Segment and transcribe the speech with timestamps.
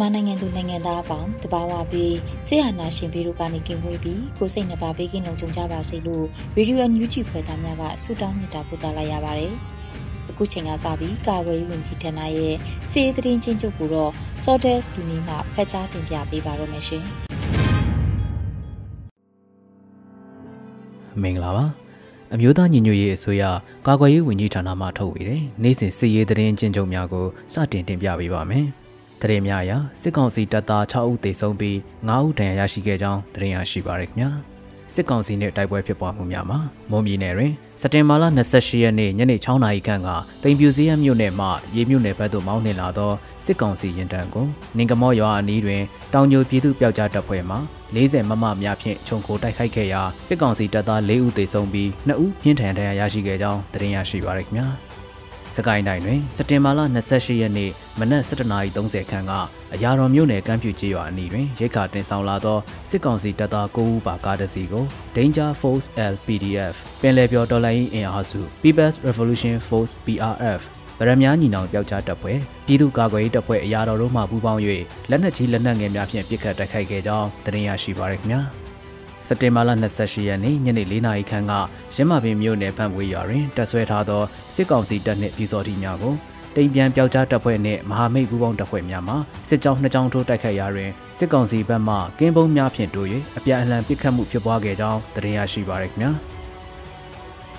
[0.00, 6.24] မြန်မာနိုင်ငံသူနိုင်ငံသားအပေါင်းတဘာဝပြီးဆေးဟာနာရှင်ပြီးတို့ကနေကင်းဝေးပြီးကိုစိတ်နှပါဘေးကင်းလုံခြုံကြပါစေလို့
[6.56, 9.52] ရေဒီယိုညူချီဖွယ်သားများကဆုတောင်းမေတ္တာပို့သလိုက်ရပါတယ်။
[10.30, 12.54] အခုချိန်ကစပြီးကာဝေးဝင်ကြီးဌာနရဲ့
[12.92, 14.12] စီးသတင်းချင်းချုပ်ကိုတော့
[14.44, 17.04] Sordes ဒီနေ့မှဖတ်ကြားတင်ပြပေးပါတော့မယ်ရှင်။
[21.22, 21.64] မင်္ဂလာပါ။
[22.34, 23.42] အမျိုးသားညီညွတ်ရေးအစိုးရ
[23.86, 28.66] ကာကွယ်ရေးဝန်ကြီးဌာနမှထုတ်ဝေတဲ့နေ့စဉ်စီးရေးသတင်းချင်းချုပ်များကိုစတင်တင်ပြပေးပါမယ်။
[29.22, 31.76] တရေများရာစစ်ကောင်စီတပ်သား6ဦးသေဆုံးပြီး
[32.08, 34.30] 9ဦးဒဏ်ရာရရှိခဲ့ကြောင်းတရင်ရရှိပါရခင်ဗျာ
[34.94, 36.58] စစ်ကောင်စီနဲ့တိုက်ပွဲဖြစ်ပွားမှုများမှာ
[36.90, 40.08] မုံပြည်နယ်တွင်စက်တင်ဘာလ28ရက်နေ့ညနေ6နာရီခန့်က
[40.42, 43.12] တိမ်ပြူစည်းရမြို့နယ်မှရေမြို့နယ်ဘက်သို့မောင်းနှင်လာသော
[43.44, 44.46] စစ်ကောင်စီရင်တန်းကို
[44.76, 47.56] နင်ကမောရွာအနီးတွင်တောင်ညိုပြည်သူပျောက်ကြားတပ်ဖွဲ့မှ
[47.96, 54.89] 40မမများဖြင့်ခြုံခိုတိုက်ခိုက်ခဲ့ရာစစ်ကောင်စီတပ်သား4ဦးသေဆုံးပြီး2ဦးပြင်းထန်ဒဏ်ရာရရှိခဲ့ကြောင်းတရင်ရရှိပါရခင်ဗျာ
[55.56, 59.32] စကိုင်းတိုင်းတွင်စက်တင်ဘာလ28ရက်နေ့မနက်7:30ခန်းက
[59.74, 62.58] အရာတော်မြို့နယ်ကမ်းပြူကျေးရွာအနီးတွင်ရိတ်ခါတင်ဆောင်လာသော
[62.90, 64.84] စစ်ကောင်စီတပ်သား9ဦးပါကားတစ်စီးကို
[65.16, 70.62] Danger Force LPDF ပင်လယ်ပြော်တော်လိုင်းအင်အားစု People's Revolution Force PRF
[70.98, 74.60] ဗရမ ्या ညီနောင်ပျောက်ကြားတပ်ဖွဲ့ပြည်သူ့ကာကွယ်ရေးတပ်ဖွဲ့အရာတော်တို့မှပူးပေါင်း၍
[75.10, 78.42] လက်နက်ကြီးလက်နက်ငယ်များဖြင့်ပစ်ခတ်တိုက်ခိုက်ခဲ့ကြောင်းသတင်းရရှိပါရခင်ဗျာ။
[79.32, 79.70] စက်တင်ဘာလ
[80.00, 81.52] 28ရက်နေ့ညနေ4နာရီခန့်က
[81.94, 84.22] ရင်းမာပင်မြို့နယ်ဖန်ဝေးရွာတွင်တပ်ဆွဲထားသော
[84.54, 86.14] စစ်ကောင်စီတပ်နှင့်ပြည်စော်တီများကို
[86.56, 89.14] တိမ်ပြန်ပျောက်ကြားတပ်ဖွဲ့နှင့်မဟာမိတ်ပူးပေါင်းတပ်ဖွဲ့များမှ
[89.48, 93.08] စစ်ကြောင်းနှစ်ကြောင်းထိုးတိုက်ခိုက်ရာတွင်စစ်ကောင်စီဘက်မှကင်းပုံးများဖြင့်တိုး၍
[93.38, 96.10] အပြန်အလှန်ပစ်ခတ်မှုဖြစ်ပွားခဲ့ကြောင်းသတင်းရရှိပါရခင်ဗျာ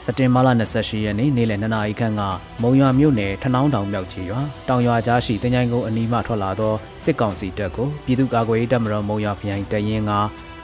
[0.06, 2.22] စက်တင်ဘာလ28ရက်နေ့နေ့လယ်2နာရီခန့်က
[2.62, 6.74] မုံရွာမြို့နယ်ထနောင်းတောင်မြောက်ချေရွာတောင်ရွာကြားရှိတင်ကြိုင်ကုန်းအနီးမှထွက်လာသော
[7.04, 10.12] စစ်ကောင်စီတပ်ကိုပြည်သူ့ကာကွယ်ရေးတပ်မတော်မုံရွာခရိုင်တရင်က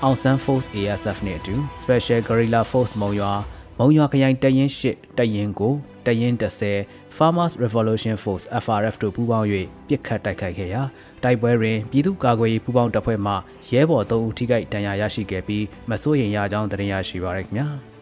[0.04, 3.34] အောင်ဆန်း Force ASF နဲ့အတူ Special Guerrilla Force မုံရွာ
[3.80, 4.84] မုံရွာခရိုင်တရင်၈
[5.18, 5.74] တရင်ကို
[6.06, 6.34] တရင်
[6.72, 9.48] 30 Farmers Revolution Force FRF တို့ပူးပေါင်း၍
[9.88, 10.82] ပစ်ခတ်တိုက်ခိုက်ခဲ့ရာ
[11.24, 13.34] တိုက်ပွဲတွင်ပြည်သူ့ကာကွယ်ရေးပူးပေါင်းတပ်ဖွဲ့မှ
[13.70, 17.68] ရဲဘော်3ဦးထိခိုက်ဒဏ်ရာရရှိခဲ့ပြီးမစိုးရိမ်ရကြောင်းတင်ရရှိပါရခင်ဗျာ။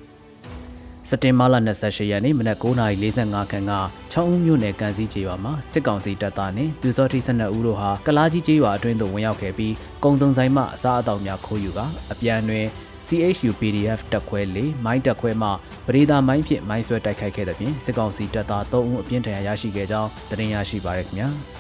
[1.10, 3.74] စက်တင်ဘာလ28ရက်နေ့မနက်9:45ခန်းက
[4.12, 9.74] ချောင်းဦးမြို့နယ်ကန်စည်းကျေးရွာမှာစစ်ကောင်စီတပ်သားနဲ့ပြူစောတိ12ဦးတို့ဟာကလားကြီးကျေးရွာအတွင်းသို့ဝင်ရောက်ခဲ့ပြီး
[10.04, 11.80] ကုံစုံဆိုင်မှအစားအသောက်များခိုးယူက
[12.12, 12.66] အပြန်တွင်
[13.08, 15.50] CHU PDF တက်ခွဲ၄မိုင်းတက်ခွဲမှ
[15.88, 21.30] ပရိဒါမိုင်းဖြင့်မိုင်းဆွဲတိုက်ခိုက်ခဲ့တဲ့ပြင်စစ်ကောင်စီတပ်သား3ဦးအပြင်းထန်ရရှိခဲ့ကြောင်းသတင်းရရှိပါရခင်ဗျာ။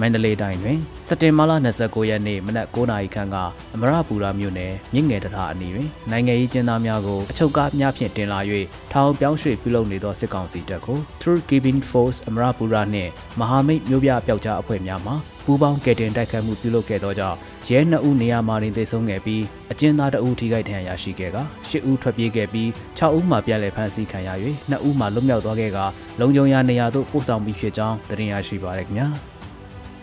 [0.00, 3.36] မန္တလေးတိုင်းတွင်စက်တင်ဘာလ29ရက်နေ့မနက်9:00နာရီခန့်က
[3.74, 8.38] အမရပူရာမြို့နယ်မြင့်ငယ်တရာအနီးတွင်နိုင်ငံရေးကျင်းသားများကိုအချုပ်ကားများဖြင့်တင်လာ၍
[8.92, 13.10] ထောင်ပြောင်းရွှေ့ပြုလုပ်နေသောစစ်ကောင်စီတပ်ကို True Keeping Force အမရပူရာနှင့်
[13.40, 15.12] မဟာမိတ်မျိုးပြပျောက်ကြားအဖွဲ့များမှ
[15.44, 17.36] ပူးပေါင်းကယ်တင်တိုက်ခတ်မှုပြုလုပ်ခဲ့သောကြောင့်
[17.68, 19.42] ရဲ2ဦးနေရာမှာတင်သေဆုံးခဲ့ပြီး
[19.72, 21.38] အကျဉ်းသား2ဦးထိခိုက်ဒဏ်ရာရရှိခဲ့က
[21.68, 24.30] 10ဦးထွက်ပြေးခဲ့ပြီး6ဦးမှပြန်လည်ဖမ်းဆီးခံရ၍
[24.70, 25.78] 2ဦးမှလွတ်မြောက်သွားခဲ့က
[26.20, 29.08] လုံခြုံရာနေရာသို့ပို့ဆောင်ပြီးဖြစ်ကြောင်းသတင်းရရှိပါရခင်ဗျာ။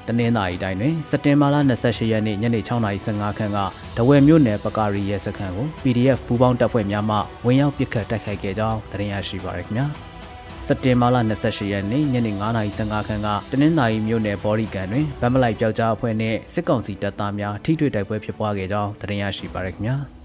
[0.09, 3.59] တနင်္သာရီတိုင်းတွင်စက်တင်ဘာလ28ရက်နေ့ညနေ6:15ခန်းက
[3.97, 9.88] တဝယ်မြို့နယ်ပကာရီရဲစခန်းကို PDF ပူးပေါင်းတပ်ဖွဲ့များမှဝင်ရောက်ပစ်ခတ်တိုက်ခိုက်ခဲ့ကြောင်းသတင်းရရှိပါရခင်ဗျာ
[10.68, 19.98] စက်တင်ဘာလ28ရက်နေ့ညနေ9:15ခန်းကတနင်္သာရီမြို့နယ်ဘော်ရီကန်တွင်ဗမ်မလိုက်ပျောက်ကြားအဖွဲ့နှင့်စစ်ကောင်စီတပ်သားများထိတွေ့တိုက်ပွဲဖြစ်ပွားခဲ့ကြောင်းသတင်းရရှိပါရခင်ဗျာ။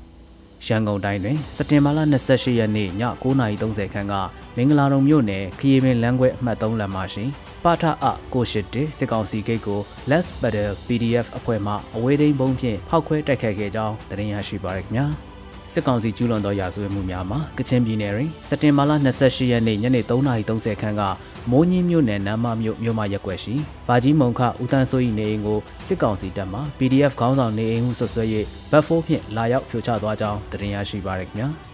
[0.67, 2.91] ရန်ကုန်တိုင်းတွင်စက်တင်ဘာလ28ရက်နေ့ည
[3.23, 4.15] 9:30ခန်းက
[4.57, 7.25] မင်္ဂလာတုံမြို့နယ်ခရီးပင်လမ်းခွဲအမှတ်3လမ်းမှာရှိ
[7.65, 9.81] ပါထအကိုရှိတစစ်ကောင်စီဂိတ်ကို
[10.11, 15.07] Let's Battle PDF အဖွဲ့မှအဝေးထိန်ဘုံဖြင့်ဖောက်ခွဲတိုက်ခိုက်ခဲ့ကြောင်းသတင်းရရှိပါရခင်ဗျာ။
[15.73, 21.03] စစ်ကောင်စီကျူးလွန်သောရာဇဝတ်မှုများမှာကချင်ပြည်နယ်တွင်စက်တင်ဘာလ28ရက်နေ့ညနေ3:30ခန်းက
[21.51, 23.55] မိုးညင်းမြို့နယ်နမ်းမမြို့မြို့မရက်ွက်ရှိ
[23.89, 28.25] ဘာကြီးမုံခဦးတန်းစိုး၏နေအိမ်ကိုစစ်ကောင်စီတပ်မှ PDF ခေါင်းဆောင်နေအိမ်ဟုဆွဆွဲ၍
[28.71, 31.74] ဘတ်ဖိုးဖြင့်လာရောက်ဖြိုချသွားကြောင်းသတင်းရရှိပါရခင်ဗျာ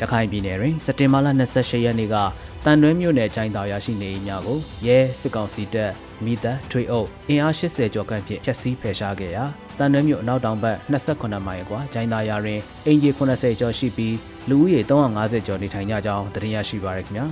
[0.00, 2.16] ရခိုင်ပြည်နယ်တွင်စက်တင်ဘာလ28ရက်နေ့က
[2.64, 5.90] တန်တွဲမြို့နယ်ချိုင်းတော်ရရှိနေများကိုရဲစစ်ကောင်စီတပ်
[6.24, 9.44] မိသက်ထွေအုပ်အင်အား80ကျော်ခန့်ဖြင့်ဖျက်ဆီးဖယ်ရှားခဲ့ရာ
[9.78, 14.16] တန်တွဲမြို့အနောက်တောင်ဘက်28မိုင်ကွာချိုင်းသားရတွင်အင်ဂျီ80ကျော်ရှိပြီး
[14.48, 17.26] လူဦးရေ350ကျော်နေထိုင်ကြကြောင်းသိရရှိပါရခင်ဗျာ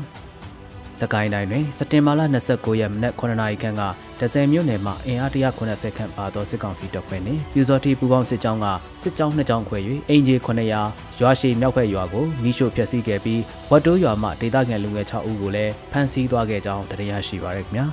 [1.03, 2.21] စကိုင်းတိုင်းတွင်စက်တင်ဘာလ
[2.51, 3.83] 29ရက်မနက်9:00နာရီခန့်က
[4.21, 8.67] ဒဇယ်မြို့နယ်မှာအင်အား190ခန့်ပါသောစစ်ကောင်စီတပ်ဖွဲ့နှင့်ပြူစောတိပူပေါင်းစစ်ကြောင်းက
[9.03, 9.79] စစ်ကြောင်းနှစ်ကြောင်းခွဲ၍
[10.09, 13.41] အင်ဂျီ900ရွာရှိမြောက်ဘက်ရွာကိုမိရှို့ဖျက်ဆီးခဲ့ပြီး
[13.71, 17.87] ဝတ်တိုးရွာမှဒေသခံလူငယ်6ဦးကိုလည်းဖမ်းဆီးသွားခဲ့ကြောင်းသိရရှိပါရခင်ဗျာ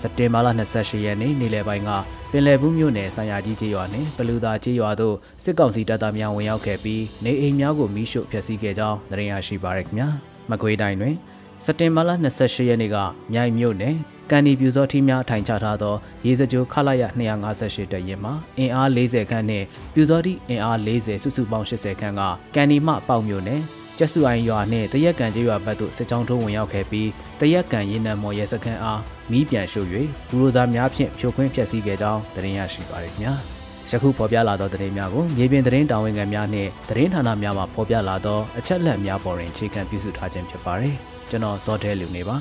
[0.00, 1.90] စက်တင်ဘာလ28ရက်နေ့နေ့လယ်ပိုင်းက
[2.30, 10.08] ပင်လယ်ဘူးမြို့နယ်ဆံရကြီးကျေးရွာနှင့်ပလူသာကျေးရွာသို့စစ်ကောင်စီတပ်သားများဝင်ရောက်ခဲ့ပြီးနေအိမ်များကိုမိရှို့ဖျက်ဆီးခဲ့ကြောင်းသိရရှိပါရခင်ဗျာ
[10.50, 11.16] မကွေးတိုင်းတွင်
[11.64, 12.96] စက်တင်ဘာလ28ရက်နေ့က
[13.32, 13.96] မြိုင်မြို့နယ်
[14.30, 15.94] ကန်ဒီပြူစောထီးများထိုင်ချထားသော
[16.26, 17.02] ရေစကြိုခလာရ
[17.50, 22.22] 258တရင်မှာအင်အား40ခန့်နှင့်ပြူစောထီးအင်အား40စုစုပေါင်း80ခန့်က
[22.54, 23.60] ကန်ဒီမှပေါက်မြို့နယ်
[23.98, 27.08] ကျက်စုအိုင်ရွာနှင့်တရက်ကန်ကျေးရွာဘက်သို့စစ်ကြောင်းထိုးဝင်ရောက်ခဲ့ပြီး
[27.40, 29.00] တရက်ကန်ရေနံမော်ရဲစခန်းအား
[29.30, 29.88] မီးပြန်ရှို့၍
[30.28, 33.34] ဘူရိုဇာများဖြင့်ဖြိုခွင်းဖျက်ဆီးခဲ့ကြောင်းသတင်းရရှိပါရခင်ဗျာ
[33.90, 40.96] ယခုဖော်ပြလာသောသတင်းများကိုမြေပြင်သတင်းတာဝန်ခံများနှင့်သတင်းဌာနများမှဖော်ပြလာသောအချက်အလက်များပေါ်တွင်အခြေခံပြုစုထားခြင်းဖြစ်ပါတယ်။
[41.30, 42.36] ကျွန်တော်ဇော်တဲလူနေပါ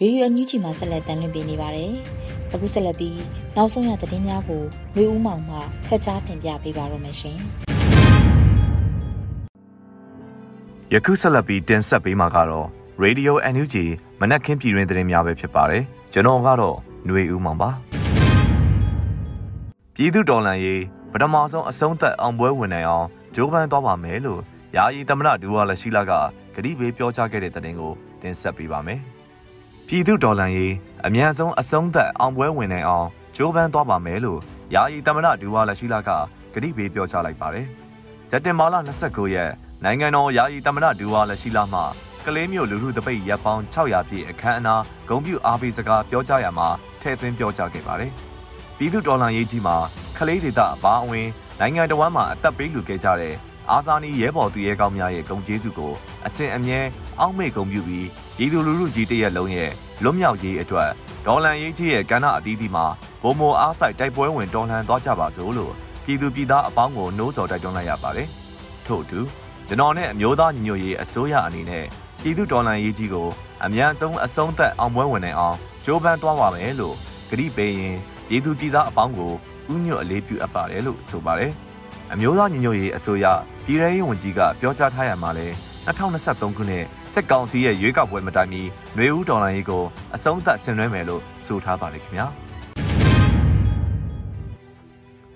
[0.00, 1.90] ရေဒီယိုအန်ယူဂျီမှာဆက်လက်တင်ပြနေပါတယ်။
[2.54, 3.20] အခုဆက်လက်ပြီး
[3.56, 4.62] နောက်ဆုံးရသတင်းများကို
[4.96, 5.56] မျိုးဦးမောင်မှ
[5.88, 7.38] ဖတ်ကြားတင်ပြပေးပါရမရှင်။
[10.94, 12.66] ယခုဆက်လက်ပြီးတင်ဆက်ပေးမှာကတော့
[13.04, 13.74] Radio NUG
[14.20, 16.76] မနက်ခင်းပြည်တွင်သတင်းများပဲဖြစ်ပါတယ်။ကျွန်တော်ကတော့
[17.06, 17.70] ຫນွေဦးမောင်ပါ။
[19.96, 20.82] ပြည်သူတော်လှန်ရေး
[21.12, 24.40] ပထမဆုံးအဆုံးသက်အောင်ပွဲဝင်နိုင်အောင်ဂျိုးပန်းသွားပါမယ်လို့
[24.76, 26.12] ယာယီသမရဒူဝါလက်ရှိလာက
[26.54, 27.92] ဂရိဘေးပြောကြားခဲ့တဲ့တဲ့တင်ကို
[28.22, 29.00] တင်ဆက်ပေးပါမယ်။
[29.86, 30.74] ပြည်သူတော်လှန်ရေး
[31.06, 34.40] အမြန်ဆုံးအဆုံးသက်အောင်ပွဲဝင်နိုင်အောင်ဂျိုးပန်းသွားပါမယ်လို့
[34.74, 36.10] ယာယီသမရဒူဝါလက်ရှိလာက
[36.52, 37.66] ဂရိဘေးပြောကြားလိုက်ပါတယ်။
[38.30, 38.74] စက်တင်ဘာလ
[39.04, 39.50] 29ရက်
[39.84, 41.80] နိုင်ငံတော်ယာယီသမရဒူဝါလက်ရှိလာမှ
[42.26, 46.68] ကလေးမျိုးလူထုတပိတ်ရပ်ပေါင်း600ပြည့်အခမ်းအနားဂုံပြူအားပေးစကားပြောကြားရမှာ
[47.00, 48.12] ထည့်သွင်းပြောကြားခဲ့ပါတယ်။
[48.78, 49.76] ပြည်သူတော်လှန်ရေးကြီးမှာ
[50.16, 51.28] ခလေးဒေသအပါအဝင်
[51.60, 53.34] နိုင်ငံတော်ဝန်မှာအသက်ပေးလူခဲ့ကြတဲ့
[53.70, 55.92] အာဇာနည်ရဲဘော်သူရဲကောင်းများရဲ့ဂုဏ်ကျေးဇူးကို
[56.26, 56.80] အစဉ်အမြဲ
[57.20, 59.70] အောက်မေ့ဂုဏ်ပြုပြီးပြည်သူလူထုကြီးတရက်လုံးရဲ့
[60.02, 60.90] လွတ်မြောက်ရေးအတွက်
[61.26, 62.86] ဒေါ်လန်ရေးကြီးရဲ့ကဏ္ဍအသီးသီးမှာ
[63.22, 65.72] ဘုံမောအားဆိုင်တိုက်ပွဲဝင်တော်လှန်သွားကြပါစို့လို့
[66.04, 68.28] ပြည်သူပြည်သားအပေါင်းကိုနှိုးဆော်တိုက်တွန်းလိုက်ရပါတယ်။
[68.86, 69.20] ထို့အတူ
[69.68, 71.84] ကျွန်တော်နဲ့အမျိုးသားညီညွတ်ရေးအစိုးရအနေနဲ့
[72.22, 73.28] ပြည်သူဒေါ်လန်ရေးကြီးကို
[73.64, 76.96] အမြန်ဆုံးအဆုံးသက်အောင်ပွဲဝင်နိုင်အောင်ကြိုးပမ်းသွားပါမယ်လို့
[77.30, 77.98] ကတိပေးရင်
[78.28, 79.32] ပြည်သူပြည်သားအပေါင်းကို
[79.72, 81.52] ဥညွတ်အလေးပြုအပ်ပါတယ်လို့ဆိုပါတယ်။
[82.12, 83.26] အမျိုးသားညီညွတ်ရေးအစိုးရ
[83.66, 85.46] ပြည်ထောင်ရေးဝန်ကြီးကပြောကြားထားရမှာလဲ
[85.86, 88.62] 2023ခုနှစ်စက်ကောင်စီရဲ့ရွေးကောက်ပွဲမတိုင်မီ
[88.96, 89.82] ຫນွေဦးဒေါ်လာရေးကို
[90.14, 92.26] အဆုံးသတ်ဆင်နွှဲမယ်လို့ဆိုထားပါတယ်ခင်ဗျာ။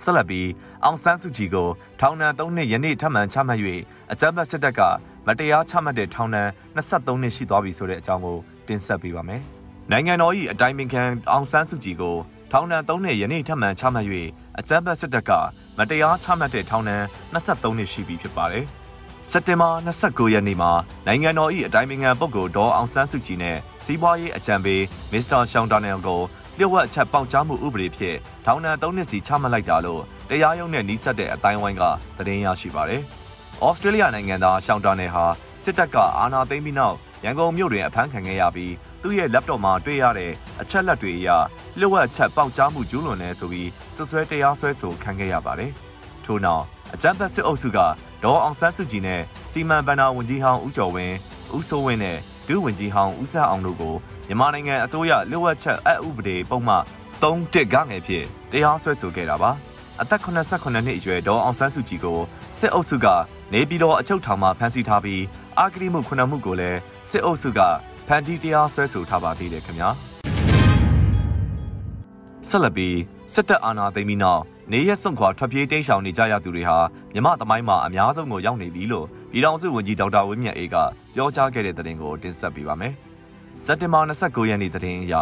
[0.02, 0.49] ဆက်လက်ပြီး
[0.85, 1.69] အောင်ဆန်းစုကြည်ကို
[2.00, 3.61] ထောင်ဒဏ်3နှစ်ယနေ့ထပ်မံချမှတ်၍
[4.12, 4.81] အကြမ်းဖက်စစ်တပ်က
[5.26, 8.38] မတရားချမှတ်တဲ့ထောင်ဒဏ်23နှစ်ရှိသွားပြီဆိုတဲ့အကြောင်းကို
[8.69, 9.43] တင်ဆက်ပေးပါမယ်။
[9.90, 12.17] နိုင်ငံတော်၏အတိုင်းပင်ခံအောင်ဆန်းစုကြည်ကို
[12.53, 14.06] ထောင်ဒဏ်3နှစ်ယနေ့ထပ်မံချမှတ်၍
[14.59, 15.31] အကြမ်းဖက်စစ်တပ်က
[15.79, 17.03] မတရားချမှတ်တဲ့ထောင်ဒဏ်
[17.35, 18.65] 23နှစ်ရှိပြီဖြစ်ပါတယ်။
[19.31, 20.71] စက်တင်ဘာ29ရက်နေ့မှာ
[21.06, 26.21] နိုင်ငံတော်၏အတိုင်းအမြံပုဂ္ဂိုလ်ဒေါ်အောင်ဆန်းစုကြည်နဲ့စီးပွားရေးအကြံပေးမစ္စတာရှောင်းတာနယ်ကို
[26.59, 31.83] လျှို့ဝှက်အချက်ပေါက်ကြားမှုဥပဒေဖြင့်ထောင်ဒဏ်3နှစ်စီချမှတ်လိုက်တာလို့တရားရုံးနဲ့နှီးစပ်တဲ့အတိုင်းဝိုင်းက
[32.17, 33.03] သတင်းရရှိပါတယ်။
[33.64, 35.25] ဩစတြေးလျနိုင်ငံသားရှောင်းတာနယ်ဟာ
[35.62, 41.28] စစ်တပ်ကအာဏာသိမ်းပြီးနောက်ရန်ကုန်မြို့တွင်အဖမ်းခံခဲ့ရပြီး သူ့ရဲ့ laptop မှာတွေ့ရတဲ့အချက်လက်တွေအရ
[41.78, 45.71] လျှို့ဝှက်ချက်ပေါက်ကြားမှုကျူးလွန်နေဆိုပြီးဆွဆွဲတရားစွဲဆိုခံခဲ့ရပါတယ်။
[46.25, 46.64] ထို့နောက်
[46.95, 47.78] အကြမ်းဖက်စစ်အုပ်စုက
[48.25, 51.17] ဒေါ်အောင်ဆန်းစုကြည်နဲ့စီမံဘဏ္ဍာဝန်ကြီးဟောင်းဦးကျော်ဝင်း
[51.57, 53.95] ဦးစိုးဝင်းနဲ့ဒုဝန်ကြီးဟောင်းဦးဆက်အောင်တို့ကို
[54.28, 56.75] မြန်မာနိုင်ငံအစိုးရလျှို့ဝှက်ချက်အဥပဒေပုံမှ
[57.23, 59.50] 3တစ်ကငယ်ဖြင့်တရားစွဲဆိုခဲ့တာပါ။
[60.00, 62.19] အသက်89နှစ်အရွယ်ဒေါ်အောင်ဆန်းစုကြည်ကို
[62.59, 63.07] စစ်အုပ်စုက
[63.52, 65.23] နေပြည်တော်အချုပ်ထောင်မှာဖမ်းဆီးထားပြီး
[65.59, 66.78] အာဂတိမှုခုနှစ်မှုကိုလည်း
[67.11, 67.61] စစ်အုပ်စုက
[68.11, 69.88] ဖန်တီးတရားဆွဲဆိုထားပါသေးတယ်ခင်ဗျာ
[72.49, 72.99] ဆက်လက်ပြီး
[73.35, 76.79] စစ်တပ်အာဏာသိမ်းပြီးနောက်နေရက်စွန့်ခွာထွက်ပြေးတိမ်းရှောင်နေကြရသူတွေဟာ
[77.15, 80.77] မြမသမိုင်းမှာအများဆုံးကိုရောက်နေပြီလို့ပြည်ထောင်စုဝန်ကြီးဒေါက်တာဝင်းမြတ်အေးက
[81.15, 82.93] ပြောကြားခဲ့တဲ့သတင်းကိုတင်ဆက်ပေးပါမယ်။
[83.65, 85.15] စက်တင်ဘာ29ရက်နေ့သတင်းအရ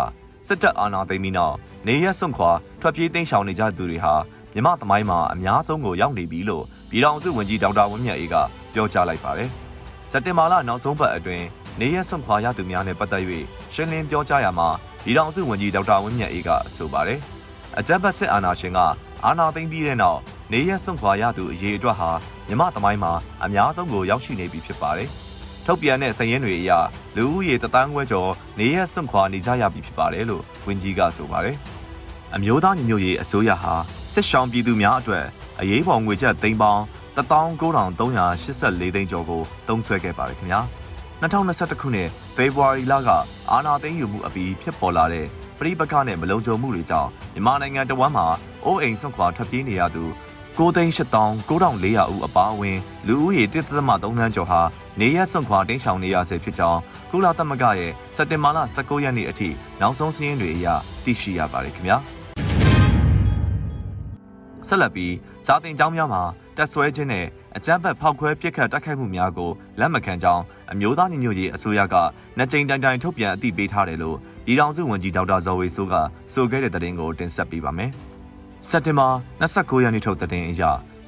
[0.46, 2.50] စစ်တပ်အာဏာသိမ်းပြီးနောက်နေရက်စွန့်ခွာ
[2.80, 4.14] ထွက်ပြေးတိမ်းရှောင်နေကြသူတွေဟာ
[4.54, 8.34] မြမသမိုင်းမှာအများဆုံးကိုရောက်နေပြီလို့ပြည်ထောင်စုဝန်ကြီးဒေါက်တာဝင်းမြတ်အေးက
[8.74, 9.48] ပြောကြားလိုက်ပါတယ်။
[10.10, 11.46] စက်တင်ဘာလနောက်ဆုံးပတ်အတွင်း
[11.80, 13.22] နေရစွန့်ခွာရသူများနဲ့ပတ်သက်၍
[13.74, 14.68] ရှင်းလင်းပြောကြားရမှာ
[15.04, 17.20] ဒီတောင်စုဝန်ကြီးဒေါက်တာဝင်းမြတ်အေးကဆိုပါတယ်။
[17.78, 18.78] အကြမ်းဖက်စစ်အာဏာရှင်က
[19.24, 20.20] အာဏာသိမ်းပြီးတဲ့နောက်
[20.52, 22.10] နေရစွန့်ခွာရသူအရေးအတွက်ဟာ
[22.48, 23.12] မြမသမိုင်းမှာ
[23.44, 25.08] အများဆုံးကိုရောက်ရှိနေပြီဖြစ်ပါတယ်။
[25.66, 26.70] ထုတ်ပြန်တဲ့စည်ရင်းတွေအရ
[27.16, 31.56] လူဦးရေတသန်းခွဲကျော်နေရစွန့်ခွာနေကြရပြီဖြစ်ပါတယ်လို့ဝန်ကြီးကဆိုပါတယ်။
[32.34, 33.74] အမျိုးသားညီညွတ်ရေးအစိုးရဟာ
[34.12, 35.24] စစ်ရှောင်းပြည်သူများအတွက်
[35.60, 36.82] အရေးပေါ်ငွေကျပ်သိန်းပေါင်း
[37.16, 40.62] 19384သိန်းကျော်ကိုသုံးစွဲခဲ့ပါတယ်ခင်ဗျာ
[41.22, 43.10] 2021ခုနှစ်ဖေဖော်ဝါရီလက
[43.50, 45.26] အာဏာသိမ်းယူမှုအပြီးဖြစ်ပေါ်လာတဲ့
[45.58, 48.26] ပြည်ပခနဲ့မလုံခြုံမှုတွေကြောင့်မြန်မာနိုင်ငံတဝမ်းမှာ
[48.64, 50.04] အိုးအိမ်ဆွန့်ခွာထွက်ပြေးနေရသူ
[50.58, 54.60] 9,8400ဦးအပါအဝင်လူဦးရေ1.3သန်းကျော်ဟာ
[55.00, 56.80] နေရက်ဆွန့်ခွာတင်းရှောင်နေရဆဲဖြစ်ကြောင်း
[57.10, 59.48] ကုလသမဂ္ဂရဲ့စက်တင်ဘာလ19ရက်နေ့အထိ
[59.80, 60.66] နောက်ဆုံးစာရင်းတွေအရ
[61.04, 61.96] သိရှိရပါတယ်ခင်ဗျာ
[64.68, 65.14] ဆက်လက်ပြီး
[65.46, 66.22] စာတင်ကျောင်းများမှာ
[66.56, 71.94] တက်ဆွဲခြင်းနဲ့အကြမ်းဖက်ဖောက်ခွဲပစ်ခတ်တိုက်ခိုက်မှုများကိုလက်မခံကြောင်းအမျိုးသားညီညွတ်ရေးအစိုးရက
[72.38, 75.94] နှစ်ကြိမ်တိုင်တိုင်ထုတ်ပြန်အသိပေးထားတယ်လို့ပြည်ထောင်စုဝန်ကြီးဒေါက်တာဇော်ဝေဆိုးက
[76.32, 77.90] ဆိုခဲ့တဲ့သတင်းကိုတင်ဆက်ပေးပါမယ်။
[78.68, 79.08] စက်တင်ဘာ
[79.40, 80.62] 29ရက်နေ့ထုတ်သတင်းအရ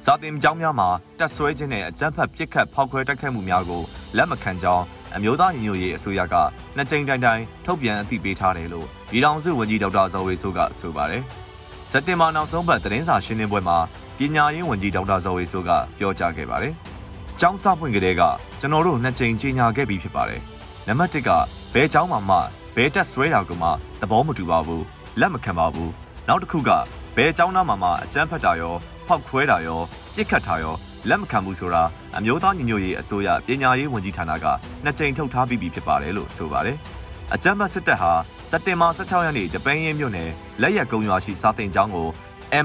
[0.05, 0.89] စာတင်ကျောင်းများမှာ
[1.19, 3.83] တက်ဆွဲခြင်းနဲ့အကြမ်းဖက်ပစ်ခတ်ဖောက်ခွဲတိုက်ခိုက်မှုများကို
[4.17, 6.35] လက်မခံကြောင်းအမျိုးသားညီညွတ်ရေးအစိုးရက
[6.75, 11.23] နှစ်ကြိမ်တိုင်တိုင်ထုတ်ပြန်အသိပေးထားတယ်လို့ပြည်ထောင်စုဝန်ကြီးဒေါက်တာဇော်ဝေဆိုးကဆိုပါတယ်။
[11.91, 13.77] စက်တင်ဘာနောက်ဆုံးပတ်သတင်းစာရှင်းလင်းပွဲမှာ
[14.17, 16.73] ပညာရေးဝန်ကြီးဒေါက်တာဇော်ဝေဆိုးကပြောကြားခဲ့ပါတယ်။
[17.39, 18.21] ကျောင်းစာဖွင့်ကလေးက
[18.59, 20.41] ကျွန်တော်တို့နှစ်ကြိမ်ကြီးညာခဲ့ပြီးဖြစ်ပါတယ်။
[20.87, 21.29] နံပါတ်1က
[21.73, 22.37] ဘဲကျောင်းမှာမှ
[22.75, 23.67] ဘဲတက်ဆွဲတာကမှ
[24.01, 24.81] သဘောမတူပါဘူး။
[25.19, 25.89] လက်မခံပါဘူး။
[26.27, 26.69] နောက်တစ်ခုက
[27.15, 28.75] ဘဲကျောင်းသားမှာမှအကျန်းဖတ်တာရော
[29.07, 29.79] ဖောက်ခွဲတာရော
[30.15, 30.75] ပြစ်ခတ်တာရော
[31.09, 31.83] လက်မခံဘူးဆိုတာ
[32.17, 34.45] အမျိုးသားညီညွတ်ရေးအစိုးရပညာရေးဝန်ကြီးဌာနက
[34.83, 36.77] နှစ်ကြိမ်ထုတ်ထားပြီးပြီဖြစ်ပါတယ်လို့ဆိုပါတယ်။
[37.35, 38.11] အကြမ်းဖက်စစ်တပ်ဟာ
[38.51, 40.29] စက်တင်ဘာ16ရက်နေ့ဂျပန်ရဲမြို့နယ်
[40.61, 42.07] လက်ရက်ကုန်းရွာရှိစာတင်ကျောင်းကို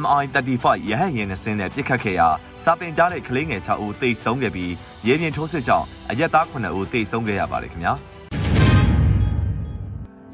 [0.00, 2.28] MI35 ရဟတ်ယာဉ်နဲ့ဆင်းတဲ့ပြစ်ခတ်ခဲ့ရာ
[2.64, 4.72] စာတင်ကြားတဲ့ကလေးငယ်6ဦးသေဆုံးခဲ့ပြီး
[5.06, 7.92] ရေပြင်ထိုးစစ်ကြောင့်အရက်သား9ဦးသေဆုံးခဲ့ရပါတယ်ခင်ဗျာ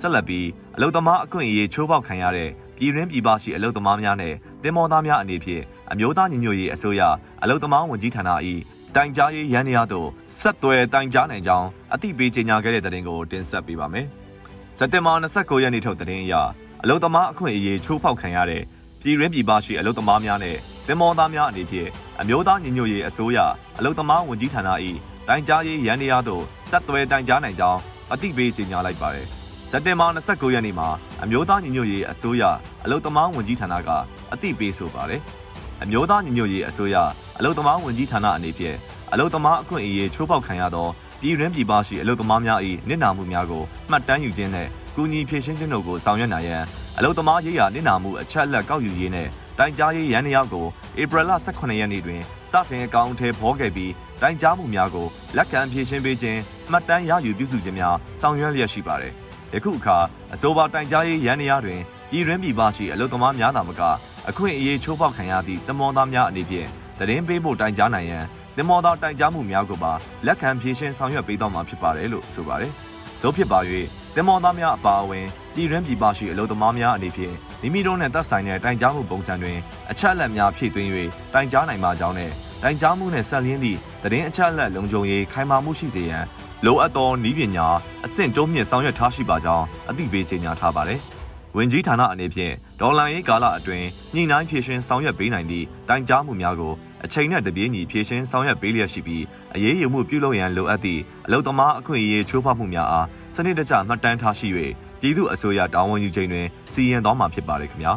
[0.01, 0.47] ဆက်လက်ပြီး
[0.77, 7.03] အလုသမားအခွင့်အရေးချိုးဖောက်ခံရတဲ့ပြည်ရင်းပြည်ပရှိအလုသမားများနဲ့တင်မောသားများအနေဖြင့်အမျိုးသားညီညွတ်ရေးအစိုးရ
[7.43, 8.31] အလုသမားဝန်ကြီးဌာန၏
[8.97, 10.09] တိုင်ကြားရေးရန်နေရသို့
[10.41, 14.07] ဆက်သွယ်တိုင်ကြားနိုင်ကြောင်းအသိပေးကြေညာခဲ့တဲ့တဲ့တင်ကိုတင်ဆက်ပေးပါမယ်။
[14.79, 16.35] စက်တင်ဘာ29ရက်နေ့ထုတ်တဲ့တင်အရ
[16.83, 18.63] အလုသမားအခွင့်အရေးချိုးဖောက်ခံရတဲ့
[19.03, 20.57] ပြည်ရင်းပြည်ပရှိအလုသမားများနဲ့
[20.87, 21.89] တင်မောသားများအနေဖြင့်
[22.21, 23.39] အမျိုးသားညီညွတ်ရေးအစိုးရ
[23.79, 24.71] အလုသမားဝန်ကြီးဌာန၏
[25.29, 27.81] တိုင်ကြားရေးရန်နေရသို့ဆက်သွယ်တိုင်ကြားနိုင်ကြောင်း
[28.13, 29.27] အသိပေးကြေညာလိုက်ပါတယ်။
[29.71, 30.89] စက်တင်ဘာ29ရက်နေ့မှာ
[31.23, 32.43] အမျိုးသားညီညွတ်ရေးအစိုးရ
[32.85, 33.89] အလုသမားဝန်ကြီးဌာနက
[34.33, 35.23] အသိပေးဆိုပါတယ်။
[35.83, 36.97] အမျိုးသားညီညွတ်ရေးအစိုးရ
[37.39, 38.77] အလုသမားဝန်ကြီးဌာနအနေဖြင့်
[39.13, 40.89] အလုသမားအခွင့်အရေးချိုးဖောက်ခံရသော
[41.21, 46.63] ပြည်ရင်းပြည်ပရှိအလုသမားများ၏နစ်နာမှုများကိုမှတ်တမ်းယူခြင်းနဲ့ကူညီဖြည့်ရှင်းခြင်းတို့ကိုဆောင်ရွက်နိုင်ရန်
[46.99, 50.67] အလုသမားရေးရာနစ်နာမှုအချက်အလက်ကောက်ယူရေးနဲ့တိုင်ကြားရေးရန်နေရောက်ကို
[51.01, 52.21] ဧပြီလ18ရက်နေ့တွင်
[52.51, 55.07] စတင်အကောင့်ထဲပေါ်ခဲ့ပြီးတိုင်ကြားမှုများကို
[55.37, 59.13] လက်ခံဖြည့်ရှင်းပေးခြင်းမှတ်တမ်းရယူပြုစုခြင်းများဆောင်ရွက်လျက်ရှိပါတယ်။
[59.55, 59.99] ယခုအခါ
[60.35, 63.83] အဆိုပါတိုင်ကြားရေးရန်နေရတွင်ပြည်ရင်းပြည်ပရှိအလုသမားများသာမက
[64.29, 68.25] အခွင့်အရေးချိုးဖောက်ခံရသည့်တမောသားများအနေဖြင့်သတင်းပေးဖို့တိုင်ကြားနိုင်ရန်
[68.57, 69.93] တင်မော်သားတိုင်ကြားမှုများကိုပါ
[70.27, 72.73] လက်ခံဖြေရှင်းဆောင်ရွက်ပေးတော့မှာဖြစ်ပါတယ်လို့ဆိုပါတယ်။
[73.23, 73.59] တို့ဖြစ်ပါ၍
[74.15, 79.59] တင်မော်သားများအပါအဝင်ပြည်ရင်းပြည်ပရှိအလုပ်သမားများအနေဖြင့်မိမိတို့နဲ့သက်ဆိုင်တဲ့တိုင်ကြားမှုပုံစံတွင်
[79.91, 80.91] အချက်အလက်များဖြည့်သွင်း၍
[81.35, 82.31] တိုင်ကြားနိုင်ပါကြောင်းနဲ့
[82.63, 86.25] တိုင်ကြားမှုနဲ့ဆက်လျင်းသည့်သတင်းအချက်အလက်လုံခြုံရေးခိုင်မာမှုရှိစေရန်
[86.65, 87.67] လိုအပ်သောနည်းပညာ
[88.05, 91.01] အဆင့်တုံးမြင့်ဆောင်ရွက်ထားရှိပါကြောင်းအသိပေးကြေညာထားပါတယ်။
[91.57, 96.73] ဝင်ကြီးဌာနအနေဖြင့်ဒေါ်လာရေးကာလအတွင်းညှိနှိုင်းဖြည့်ရှင်ဆောင်ရွက်ပေးနိုင်သည့်တိုင်ကြားမှုများကို
[97.05, 104.49] အချိန်နဲ့တပြေးညီဖြည့်ရှင်ဆောင်ရွက်ပေးလျက်ရှိပြီးအရေးယူမှုပြုလုပ်ရန်လိုအပ်သည့်အလုံသမားအခွင့်အရေးချိုးဖောက်မှုများအားစနစ်တကျမှတ်တမ်းထားရှိ၍
[105.01, 107.93] ပြည်သူအစိုးရတာဝန်ယူချိန်တွင်စီရင်သွားမှာဖြစ်ပါတယ်ခင်ဗျာ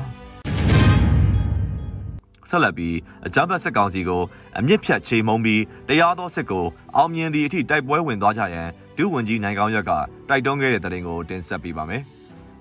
[2.49, 2.95] ဆက်လက်ပြီး
[3.25, 4.21] အကြမ်းဖက်စစ်ကောင်စီကို
[4.59, 8.67] အမြင့်ဖြတ်ချိန်မုံပြီးတရားသောစစ်ကိုအောင်မြင်သည့်အထိတိုက်ပွဲဝင်သွားကြရန်
[8.97, 9.91] ဒုဝန်ကြီးနိုင်ကောင်းရက်က
[10.29, 12.03] တိုက်တွန်းခဲ့တဲ့တဲ့တင်ကိုတင်ဆက်ပေးပါမယ်။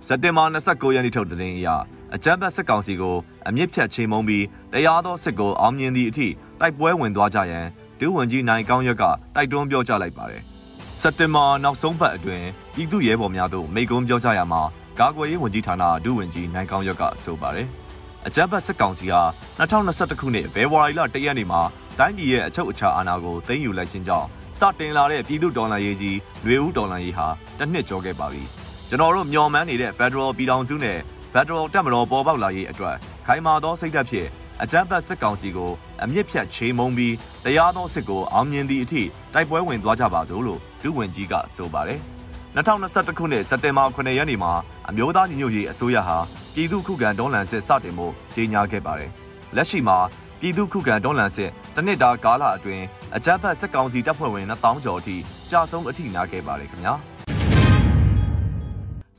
[0.06, 1.68] စက်တင်ဘာ29ရက်နေ့ထုတ်တဲ့တင်အရ
[2.14, 3.16] အကြမ်းဖက်စစ်ကောင်စီကို
[3.48, 6.26] အမြင့်ဖြတ်ချိန်မုံပြီးတရားသောစစ်ကိုအောင်မြင်သည့်အထိ
[6.60, 7.66] တိုက်ပွဲဝင်သွားကြရန်
[8.00, 9.04] ဒုဝန်ကြီးနိုင်ကောင်းရက်က
[9.34, 10.42] တိုက်တွန်းပြောကြားလိုက်ပါတယ်။
[11.00, 14.62] စက်တင်ဘာနောက်ဆုံးပတ်အတွင်းပြည်သူရဲဘော်များတို့မိကုံးပြောကြားရမှာ
[14.98, 17.66] ကာကွယ်ရေးဝန်ကြီးဌာနဒုဝန်ကြီးနိုင်ကောင်းရက်ကဆိုပါတယ်။
[18.26, 19.22] အကြမ်းဖက်စစ်ကောင်စီဟာ
[19.58, 21.60] 2021ခုနှစ်ဖေဖော်ဝါရီလ1ရက်နေ့မှာ
[21.98, 24.26] တိုင်းပြည်ရဲ့အချုပ်အခြာအာဏာကိုသိမ်းယူလိုက်ခြင်းကြောင့်
[24.58, 27.26] စတင်လာတဲ့ပြည်သူဒေါ်လာရေးကြီးຫນွေဦးဒေါ်လာရေးဟာ
[27.58, 28.44] တစ်နှစ်ကျော်ခဲ့ပါပြီ။
[28.92, 30.98] ကျွန်တော်တို့မျှော်မှန်းနေတဲ့ Federal ပြည်ထောင်စုနဲ့
[31.32, 32.96] Federal တက်မတော်ပေါ်ပေါက်လာရေးအတွက်
[33.26, 34.28] ခိုင်မာသောစိတ်ဓာတ်ဖြင့်
[34.62, 35.70] အကြမ်းဖက်စစ်ကောင်စီကို
[36.02, 39.02] အမြင့်ဖြတ်ချိန်မုံပြီးတရားသောစစ်ကိုအောင်မြင်သည့်အထိ
[39.34, 42.00] တိုက်ပွဲဝင်သွားကြပါစို့လို့ဒုဝန်ကြီးကဆိုပါတယ်။
[42.56, 44.52] 2021ခုနှစ်စက်တင်ဘာ9ရက်နေ့မှာ
[44.88, 46.18] အမျိုးသားညီညွတ်ရေးအစိုးရဟာ
[46.54, 49.10] ပြည်သူခုခံဒေါ်လန်စစ်စတင်မှုကြေညာခဲ့ပါတယ်။
[49.56, 49.98] လက်ရှိမှာ
[50.40, 52.84] ပြည်သူခုခံဒေါ်လန်စစ်တနစ်တာကာလအတွင်း
[53.16, 55.16] အကြမ်းဖက်စစ်ကောင်စီတပ်ဖွဲ့ဝင်2000ကျော်အထိ
[55.50, 56.96] ကြာဆုံးအထိနာခဲ့ပါတယ်ခင်ဗျာ။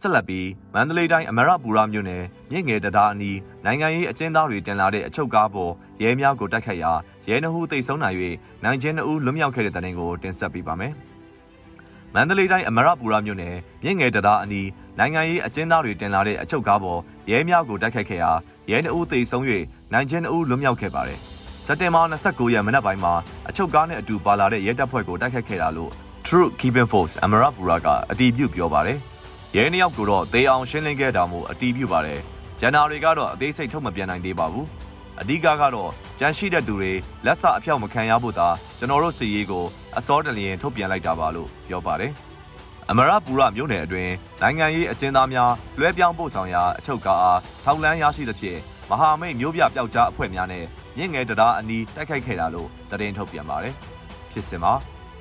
[0.04, 6.92] ဆက်လက်ပြီးမန္တလေးတိုင်းအမရပူရမြို့နယ်မြင့်ငယ်တဒါအနီးနိုင်ငံရေးအကျဉ်းသားတွေတင်လာတဲ့အချုပ်ကားပေါ်ရဲများကိုတိုက်ခတ်ရာ
[7.28, 8.18] ရဲနှဟုတိတ်ဆုံးနိုင်၍
[8.64, 10.94] နိုင်ချင်းနှုတ်လွတ်မြောက်ခဲ့တဲ့တဲ့တင်ကိုတင်ဆက်ပေးပါမယ်။
[12.14, 14.70] မမန္တလေးတိုင်းအမရပူရမြို့နယ်မြင့်ငယ်တရာအနီး
[15.00, 17.00] နိုင်ငံရေးအကျဉ်းသားတွေတင်လာတဲ့အချုပ်ကားပေါ်
[17.32, 18.32] ရဲများကိုတိုက်ခိုက်ခဲ့ရာ
[18.72, 19.44] ရဲနှုတ်သေဆုံး၍
[19.94, 21.20] နိုင်ချင်းအုပ်လွတ်မြောက်ခဲ့ပါတယ်။
[21.66, 23.14] စက်တင်ဘာ29ရက်မနက်ပိုင်းမှာ
[23.50, 25.92] အချုပ်ကားနဲ့အတူပါလာတဲ့ရဲတပ်ဖွဲ့ကိုတိုက်ခိုက်ခဲ့တာလို့
[26.28, 29.00] True Keeping Force အမရပူရကအတီးပြုတ်ပြောပါတယ်။
[29.56, 32.20] ရဲနှစ်ယောက်ကိုတော့သေအောင်ရှင်းလင်းခဲ့တာမို့အတီးပြုတ်ပါတယ်။
[32.60, 34.66] ဂျန်နာတွေကတော့အသေးစိတ်ထုတ်မပြန်နိုင်သေးပါဘူး။
[35.22, 36.92] အဓိကကတော့ကြမ်းရှိတဲ့သူတွေ
[37.26, 38.48] လက်ဆအဖြောက်မခံရဖို့သာ
[38.80, 39.66] ကျွန်တော်တို့စီရေးကို
[39.98, 42.12] အစောတလျင်ထုတ်ပြန်လိုက်တာပါလို့ပြောပါတယ်။
[42.90, 50.66] အမရပူရမြို့နယ်အတွင်းနိုင်ငံရေးအကျဉ်းသားများလွှဲပြောင်းပို့ဆောင်ရာအချုပ်ကားအားထောက်လန်းရရှိသဖြင့်မဟာမိတ်မျိုးပြပျောက်ကြားအဖွဲ့များနဲ့
[50.98, 53.74] မြင့်ငယ်တရားအနီးတိုက်ခိုက်ခဲ့တာလို့သတင်းထုတ်ပြန်ပါတယ်။
[54.32, 54.74] ဖြစ်စဉ်မှာ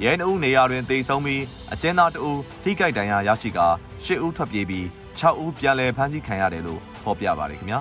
[0.02, 2.30] ရဲနှုတ်နေရာတွင်တေဆုံးပြီးအကျဉ်းသားတအူ
[2.62, 3.66] ထိကြိုက်ဒဏ်ရာရရှိကာ
[4.06, 4.84] ၈ဦးထွက်ပြေးပြီး
[5.18, 7.80] 6ဦးပြန်လည်ဖမ်းဆီးခံရတယ်လို့ဖော်ပြပါတယ်ခင်ဗျာ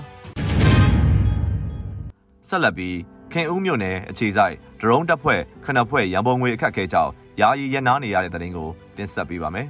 [2.47, 2.97] ဆက်လက်ပြီး
[3.31, 7.11] ခင်ဦးမြို့နယ်အခြေဆိုင်ဒရုန်းတပ်ဖွဲ့ခဏဖွဲ့ရန်ပုံငွေအခက်အခဲကြောင့်
[7.41, 9.67] ယာယီရနာနေရတဲ့တဲ့တင်ကိုတင်ဆက်ပေးပါမယ်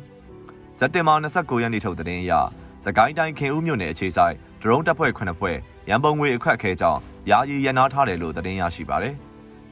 [0.79, 2.34] စက်တင်ဘာ29ရက်နေ့ထုတ်တဲ့တင်အရ
[2.84, 5.58] စကိုင်းတိုင်းခင်ဦးမြို့နယ်အခြေဆိုင်ဒရုန်းတပ်ဖွဲ့ခဏဖွဲ့
[5.89, 9.15] ရန်ပုံငွေအခက်အခဲကြောင့်ယာယီရနာထားတယ်လို့သတင်းရရှိပါတယ်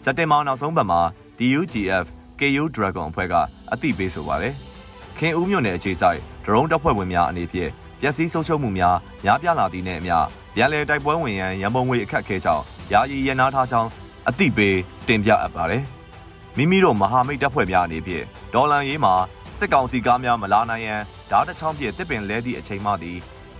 [0.03, 1.01] စက်တင်ဘာနောက်ဆုံးပတ်မှာ
[1.39, 2.05] DUGF
[2.39, 3.33] KU Dragon အဖွဲ့က
[3.71, 4.53] အသိပေးဆိုပါတယ်
[5.17, 6.19] ခင်ဦးမြို့နယ်အခြေဆိုင်
[6.49, 10.15] ဒရုန်းတပ်ဖွဲ့ဝင်များအနေဖြင့်ပျက်စီးဆုံးရှုံးမှုများများပြားလာသည့်နဲ့အမျှ
[10.55, 12.63] ပြန်လည်တိုက်ပွဲဝင်ရန်ရန်ပုံငွေအခက်အခဲကြောင့်
[12.93, 13.89] ယာယီရန်နာထားကြောင်း
[14.29, 14.77] အသိပေး
[15.07, 15.83] တင်ပြအပ်ပါတယ်။
[16.57, 19.13] မိမိတို့မဟာမိတ်တပ်ဖွဲ့များအနေဖြင့်ဒေါ်လန်ရေးမှာ
[19.57, 21.01] စစ်ကောင်စီကားများမလာနိုင်ရန်
[21.31, 23.17] ဓာတ်တချောင်းပြည့်တစ်ပင်လဲသည့်အချိန်မှသည်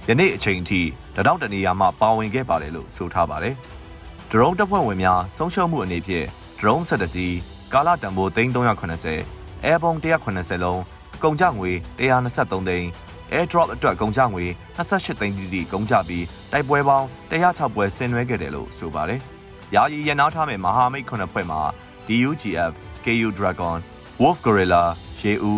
[0.08, 0.82] ယနေ့အချိန်ထိ
[1.16, 3.56] တတောက်တနေရာမှပါဝင်ခဲ့ပါတယ်လို့ဆိုထားပါတယ်။
[4.32, 6.26] ဒရုန်းတပ်ဖွဲ့ဝင်များဆုံးရှုံးမှုအနေဖြင့်
[6.60, 7.28] ဒရုန်းဆက်တစီ
[7.74, 10.80] ကာလတံပိုး3380 Airborne 180လုံး
[11.24, 12.88] ကုန်ကြငွေ123သိန်း
[13.34, 14.46] airdrop အတွက်ကုန်ကြငွေ
[14.78, 19.20] 28သိန်းတိတိကုန်ကြပြီးတိုက်ပွဲပေါင်း106ပွဲဆင်နွှဲခဲ့တယ်လို့ဆိုပါတယ်။
[19.76, 21.62] ယာယီရနာထားမဲ့မဟာမိတ်ခုနှစ်ဖွဲ့မှာ
[22.08, 22.74] DUGF,
[23.06, 23.78] KU Dragon,
[24.22, 24.84] Wolf Gorilla,
[25.22, 25.54] JU,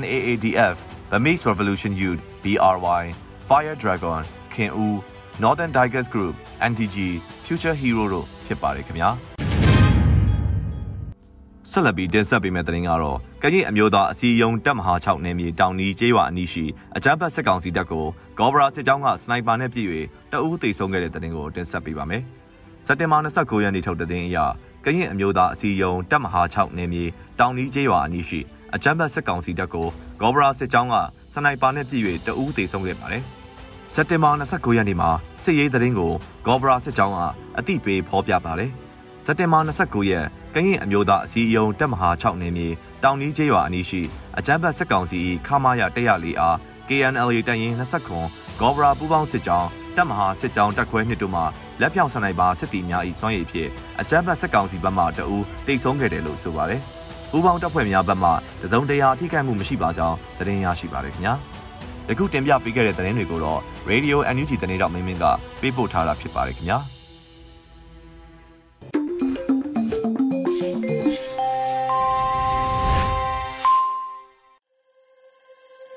[0.00, 0.76] NAADF,
[1.10, 3.02] Burmese Revolution Youth, BRY,
[3.48, 4.20] Fire Dragon,
[4.54, 4.88] KNU,
[5.38, 6.34] Northern Tigers Group,
[6.70, 6.96] NTG,
[7.46, 9.10] Future Hero တို့ဖြစ်ပါတယ်ခင်ဗျာ။
[11.70, 16.64] ဆက်လက်ပြီးတင်ဆက်ပေးမယ့်သတင်းကတော့ကရင်အမျိုးသားအစည်းအရုံးတပ်မဟာ6နယ်မြေတောင်နီကျေးရွာအနီးရှိ
[16.96, 18.06] အကြမ်းဖက်စစ်ကောင်စီတပ်ကို
[18.38, 19.88] ဂေါဘရာစစ်ကြောင်းကစနိုက်ပါနဲ့ပြည့်၍
[20.32, 22.22] တအူးသိဆုံးခဲ့တဲ့သတင်းကိုတင်ဆက်ပေးပါမယ်။
[22.86, 24.38] စက်တင်ဘာ29ရက်နေ့ထုတ်တဲ့သတင်းအရ
[24.84, 27.04] ကရင်အမျိုးသားအစည်းအရုံးတပ်မဟာ6နယ်မြေ
[27.38, 28.40] တောင်နီကျေးရွာအနီးရှိ
[28.74, 29.86] အကြမ်းဖက်စစ်ကောင်စီတပ်ကို
[30.20, 30.96] ဂေါဘရာစစ်ကြောင်းက
[31.34, 33.22] စနိုက်ပါနဲ့ပြည့်၍တအူးသိဆုံးခဲ့ပါတယ်။
[33.94, 35.10] စက်တင်ဘာ29ရက်နေ့မှာ
[35.42, 36.12] စစ်ရေးသတင်းကို
[36.46, 37.18] ဂေါဘရာစစ်ကြောင်းက
[37.58, 38.70] အတိပေးဖော်ပြပါတယ်။
[39.26, 42.68] စက်တင်ဘာ29ရက် ကရင်အမျိုးသားအစည်းအရုံးတပ်မဟာ6နယ်မြေ
[43.02, 44.00] တောင်နီးကျေးရွာအနီးရှိ
[44.38, 46.56] အကြမ်းဖက်စစ်ကောင်စီခမာရ104အား
[46.88, 48.26] KNLA တပ်ရင်း20ခွန်
[48.60, 51.42] ဂေါဘရာပူးပေါင်းစစ်ကြောင်းတပ်မဟာစစ်ကြောင်းတပ်ခွဲနှစ်တို့မှ
[51.80, 56.80] လက်ပြောင်စနိုက်ပါစစ်တီများ၏စွမ်းရည်ဖြင့်အကြမ်းဖက်စစ်ကောင်စီဘက်မှတအူးတိတ်ဆုံးခဲ့တယ်လို့ဆိုပါတယ်။
[57.30, 58.30] ပူးပေါင်းတပ်ဖွဲ့များဘက်မှ
[58.62, 61.34] တစုံတရာထိခိုက်မှုမရှိပါကြောင်းသတင်းရရှိပါတယ်ခင်ဗျာ။
[62.08, 63.60] ယခုတင်ပြပေးခဲ့တဲ့သတင်းတွေကိုတော့
[63.90, 65.24] Radio NUG သတင်းတော်မင်းမင်းက
[65.60, 66.80] ပေးပို့ထားတာဖြစ်ပါတယ်ခင်ဗျာ။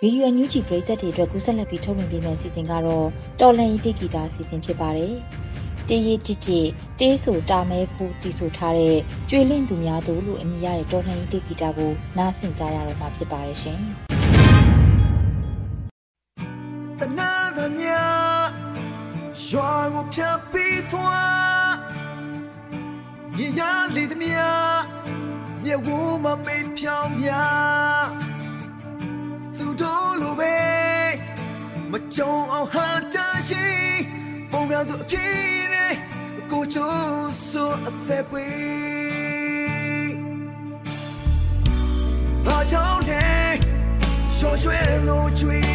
[0.05, 3.07] ဗီဒီယိုညူးချီပရိသတ်တွေအတွက်ကူးဆက်လက်ပြီးထုတ်လွှင့်ပေးမယ့်အစီအစဉ်ကတော့
[3.39, 5.13] တော်လန်ရီတိဂီတာအစီအစဉ်ဖြစ်ပါတယ်။
[5.87, 6.59] တေးရီတိတိ
[6.99, 8.97] တေးဆိုတာမဲဖူးတီဆိုထားတဲ့
[9.29, 13.79] ကျွေလင့်သူများတို့လို့အမည်ရတဲ့တော်လန်ရီတိဂီတာကိုနားဆင်ကြရတော့မှာဖြစ်ပါတယ်ရှင်။
[16.99, 17.87] တနာသမြ
[19.47, 21.69] ရွာကိုဖြတ်ပြီးသွား
[23.35, 23.61] မြေရ
[23.95, 24.35] လေးသမြ
[25.63, 25.87] မြေဝ
[26.23, 28.24] မမေးဖြောင်းများ
[29.81, 30.55] တို့လိုပဲ
[31.91, 33.15] မကြုံအောင်ဟာတ
[33.47, 33.67] ရှိ
[34.51, 35.93] ပုံကသူအဖြစ်နဲ့
[36.51, 38.47] ကိုချိုးဆိုအသက်ပွေ
[42.45, 43.25] ဘာကြောင့်လဲ
[44.38, 45.74] ရှော့ရွှဲလို့ကြွေခဲ့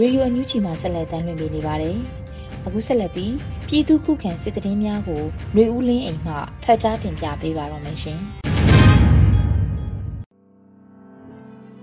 [0.00, 1.96] ရေဒီယိုအန်ယူဂျီမှာဆက်လက်တမ်းလွှင့်ပေးနေပါတယ်။
[2.66, 3.34] အခုဆက်လက်ပြီး
[3.68, 5.22] ပြည်သူခုခံစစ်တရင်များကို
[5.54, 6.34] ຫນွေဦးလင်းအိမ်မှ
[6.64, 8.20] ဖတ်ကြားတင်ပြပေးပါတော့မယ်ရှင်။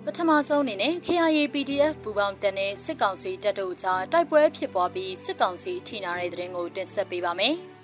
[0.06, 7.56] ပထမဆုံးအနေနဲ့ KIA PDF ပူပေါင်းတပ်နဲ့စစ်ကောင်စီတပ်တို့ကြားတိုက်ပွဲဖြစ်ပွားပြီးစစ်ကောင်စီထိနာတဲ့တဲ့ရင်ကိုတင်ဆက်ပေးပါမယ်။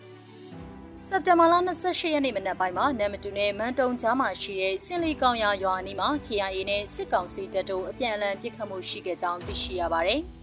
[1.08, 10.22] စက်တင်ဘာလ28ရက်နေ့မနက်ပိုင်းမှာနမ်မတူနဲ့မန်တုံကြားမှာရှိတဲ့စင်လီကောင်ရရွာအနီးမှာ KIA နဲ့စစ်ကောင်စီတပ်တို့အပြန်အလှန်ပစ်ခတ်မှုရှိခဲ့ကြောင်းသိရှိရပါတယ်။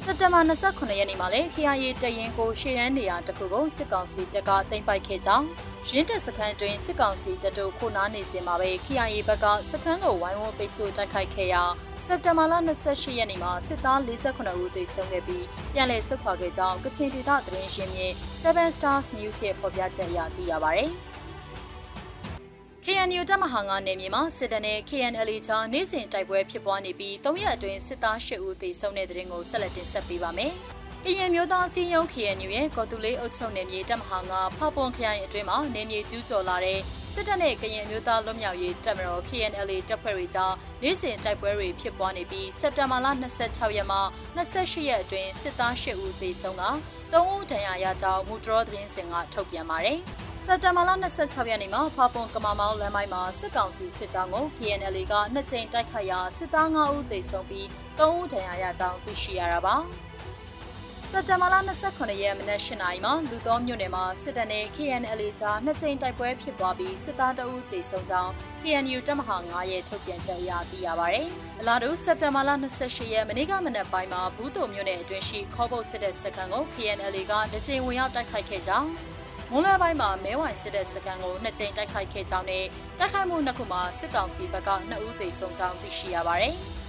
[0.00, 5.46] စက်တင်ဘာ29ရက်နေ့မှာလည်း KIA တရင်ကိုရှေ့ရန်နေရာတစ်ခုကိုစစ်ကောင်စီတပ်ကတင်ပိုက်ခဲ့ကြောင်း
[5.88, 11.62] ရင်းတက်စခန်းတွင်စစ်ကောင်စီတပ်တို့ခိုနားနေစဉ်မှာပဲ KIA ဘက်ကစခန်းကိုဝိုင်းဝန်းပိတ်ဆို့တိုက်ခိုက်ခဲ့ရာ
[12.06, 20.86] စက်တင်ဘာလ28ရက်နေ့မှာစစ်သား48ဦးသေဆုံးခဲ့ပြီးပြန်လည်ဆုတ်ခွာခဲ့ကြောင်းကချင်ဒေသသတင်းရင်းမြစ် Seven Stars News ရဲ့ဖော်ပြချက်အရသိရပါဗျ။
[22.86, 30.54] KNU တပ်မဟာ9နယ်မြေမှာစစ်တပ်နဲ့ KNL ကြားနေ့စဉ်တိုက်ပွဲဖြစ်ပွားနေပြီး၃ရက်အတွင်းစစ်သား၈ဦးသေဆုံးတဲ့တဲ့ရင်ကိုဆက်လက်တင်ဆက်ပေးပါမယ်။
[31.06, 36.78] ကရင်မျိုးသားအစည်းအရုံး KNU ရဲ့ကော်တူလေးအုပ်ချုပ်နယ်မြေတပ်မဟာ9ဖောက်ပွန်ခရိုင်အတွင်းမှာနယ်မြေကျူးကျော်လာတဲ့
[37.12, 43.06] စစ်တပ်နဲ့ကရင်မျိုးသားလွတ်မြောက်ရေးတပ်မတော် KNLA တပ်ဖွဲ့တွေကြားနေ့စဉ်တိုက်ပွဲတွေဖြစ်ပွားနေပြီးစက်တင်ဘာလ
[43.42, 43.98] 26ရက်မှ
[44.36, 46.64] 28ရက်အတွင်းစစ်သား8ဦးသေဆုံးက
[47.12, 49.98] 3ဦးဒဏ်ရာရကြောင်းမူတရောသတင်းစင်ကထုတ်ပြန်ပါတယ်။
[50.44, 50.90] စက်တင်ဘာလ
[51.22, 57.66] 26ရက်နေ့မှာဖာပွန်ကမာမောင်းလမ်းပိုင်းမှာစစ်ကောင်စီစစ်ကြောင်းကို KNLA ကနှစ်ကြိမ်တိုက်ခိုက်ရာစစ်သား9ဦးသေဆုံးပြီး
[57.98, 59.76] 3ဦးဒဏ်ရာရကြောင်းသိရှိရတာပါ။
[61.10, 61.56] စက်တဘာလ
[61.88, 71.18] 29ရက်မနက်၈နာရီမှာလူသောမြို့နယ်မှာစစ်တပ်နဲ့ KNL ကြားနှစ်ကြိမ်တိုက်ပွဲဖြစ်ပွားပြီးစစ်သားတအုပ်သေဆုံးကြောင်း KNU တပ်မဟာ9ရဲ့ထုတ်ပြန်ချက်အရသိရပါဗျ။
[71.60, 72.50] အလားတူစက်တဘာလ
[72.82, 78.88] 28ရက်မနေ့ကမနက်ပိုင်းမှာဘူးတုံမြို့နယ်အတွင်းရှိခေါပုတ်စစ်တပ်စခန်းကို KNL ကနှစ်ကြိမ်ဝင်ရောက်တိုက်ခိုက်ခဲ့ကြောင်း
[79.50, 82.64] မွန်လပိုင်းမှာမဲဝိုင်စစ်တဲ့စကန်ကိုနှစ်ကြိမ်တိုက်ခိုက်ခဲ့ကြောင်းနဲ့
[82.98, 86.56] တိုက်ခိုက်မှုနှစ်ခုမှာစစ်ကောင်စီဘက်က2ဦးသေဆုံးကြောင်းသိရှိရပါတယ်။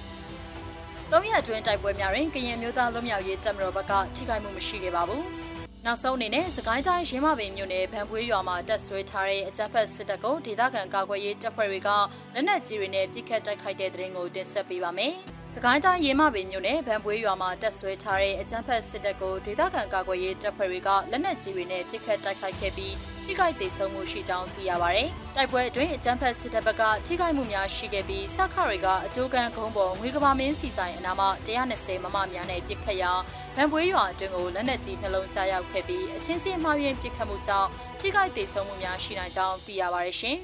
[1.15, 5.23] ၃ရက်အတွင်းတိုက်ပွဲများတွင်ကရင်မျိုးသားလွတ်မြောက်ရေးတပ်မတော်ဘက်ကထိခိုက်မှုမရှိခဲ့ပါဘူး။
[5.88, 11.89] နောက်ဆုံးအနေနဲ့စကိုင်းတိုင်းရင်းမပင်မြို့နယ်ဗန်ပွေးရွာမှာတက်ဆွဲထားတဲ့အကြမ်းဖက်စစ်တပ်ကိုဒေသခံကာကွယ်ရေးတပ်ဖွဲ့တွေက
[12.34, 15.13] လက်နက်ကြီးတွေနဲ့ပစ်ခတ်တိုက်ခိုက်တဲ့တဲ့ရင်ကိုတင်ဆက်ပေးပါမယ်။
[15.54, 25.02] စကိုင်းတိုင်းရင်းမပင်မြို့နယ်ဗန်ပွေးရွာမှာတက်ဆွဲထားတဲ့အကြမ်းဖက်စစ်တပ်ကိုဒေသခံကာကွယ်ရေးတပ်ဖွဲ့တွေကလက်နက်ကြီးတွေနဲ့ပစ်ခတ်တိုက်ခိုက်ခဲ့ပြီးထိခိုက်ဒေဆုံးမှုရှိကြောင်းသိရပါဗျ။
[25.36, 31.30] တိုက်ပွဲအတွင်းအကြမ်းဖက်စစ်တပ်ဘက်ကထိခိုက်မှုများရှိခဲ့ပြီးစခတွေကအကျိုးကံဂုံးပေါ်ငွေကဘာမင်းစီဆိုင်အနာမှာ
[31.72, 33.12] 120မမများနဲ့ပစ်ခတ်ရာ
[33.56, 40.38] ဗန်ပွေးရွာအတွင်းကိုလက်နက်ကြီးနှလုံးကြားရောက်ခဲ့ပြီးအချင်းချင်းမှားယွင်းပစ်ခတ်မှုကြောင့်ထိခိုက်ဒေဆုံးမှုများရှိနိုင်ကြောင်းသိရပါရရှင်။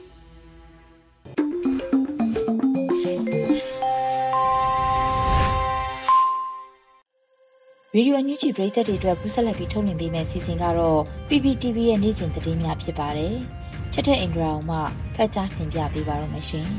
[7.96, 13.34] ရေဒီယိုအန်ယူဂျီပရိသတ်တွေအတွက်ကူးဆက်လက်ပြီးထုတ်လွှင့်ပေးမယ့်စီစဉ်ကတော့ PPTV ရဲ့နေ့စဉ်သတင်းများဖြစ်ပါတယ်။
[13.94, 14.78] ထက်ထက်အင်ဒရာအောင်မှ
[15.16, 16.68] ဖတ်ကြားတင်ပြပေးပါရမရှင်။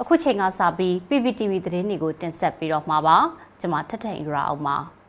[0.00, 3.16] အခုချိန်ကစပြီး PPTV သတင်းတွေကိုတင်ဆက်ပြီးတော့မှာပါ။
[3.60, 4.78] ကျွန်မထက်ထက်အင်ဒရာအောင်ပါ။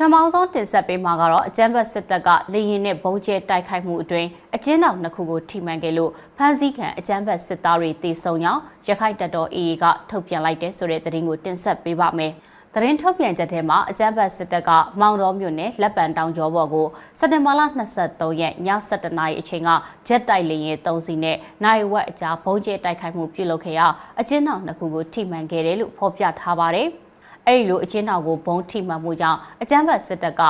[0.00, 12.32] ထမဆုံးတင်ဆက်ပေးမှာကတော့အကြမ်းဖက်စစ်တပ်ကလေရင်နဲ့ဘုံကျဲတိုက်ခိုက်မှုအတွင်းအကျဉ်းတော်နှစ်ခုကိုထိမှန်ခဲ့လို့ဖမ်းဆီးခံအကြမ်းဖက်စစ်သားတွေတေဆုံကြောင်းရခိုင်တပ်တော် AA ကထုတ်ပြန်လိုက်တဲ့ဆိုတဲ့သတင်းကိုတင်ဆက်ပေးပါမယ်။
[12.74, 16.86] သတင်းထုတ်ပြန်ချက်ထဲမှာအကြမ်းဖက်စစ်တပ်ကမောင်တော်မြို့နယ်လက်ပံတောင်ကျော်ဘော်ကို
[17.18, 17.60] စက်တင်ဘာလ
[18.00, 19.70] 23ရက်ည7:00နာရီအချိန်က
[20.06, 23.86] ဂျက်တိုက်လေယာဉ်3စီးနဲ့နိုင်ဝက်အကြားဘုံကျဲတိုက်ခိုက်မှုပြုလုပ်ခဲ့ရာ
[24.20, 26.90] အကျဉ်းတော်နှစ်ခုကိုထိမှန်ခဲ့တယ်လို့ဖော်ပြထားပါတယ်။
[27.46, 30.42] အဲ့ဒီလိုအချင်းတော်ကိုဘုံထိမှန်မှုကြောင့်အကြမ်းဖက်စစ်တပ်က